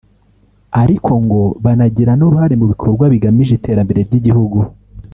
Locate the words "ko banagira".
1.31-2.11